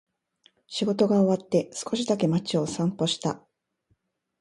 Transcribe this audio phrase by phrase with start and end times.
[0.65, 3.45] 仕事が終わって、少しだけ街を散歩した。